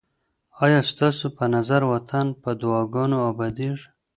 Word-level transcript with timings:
آیا 0.63 0.79
ستاسو 0.91 1.25
په 1.37 1.43
نظر 1.55 1.81
وطن 1.93 2.25
په 2.41 2.49
دعاګانو 2.61 3.17
اباديږي؟ 3.29 3.87